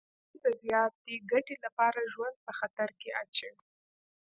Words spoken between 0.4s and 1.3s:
د زیاتې